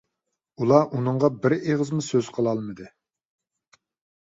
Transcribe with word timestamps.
ئۇلار 0.61 0.87
ئۇنىڭغا 0.99 1.29
بىر 1.43 1.55
ئېغىزمۇ 1.59 2.05
سۆز 2.09 2.33
قىلالمىدى. 2.39 2.91